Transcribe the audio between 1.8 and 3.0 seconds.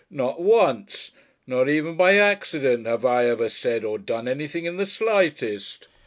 by accident